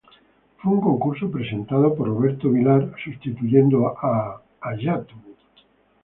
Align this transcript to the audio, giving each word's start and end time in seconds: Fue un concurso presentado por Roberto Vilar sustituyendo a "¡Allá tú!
Fue 0.57 0.71
un 0.73 0.81
concurso 0.81 1.29
presentado 1.29 1.93
por 1.93 2.07
Roberto 2.07 2.49
Vilar 2.49 2.91
sustituyendo 3.05 3.85
a 3.87 4.41
"¡Allá 4.59 5.03
tú! 5.03 5.13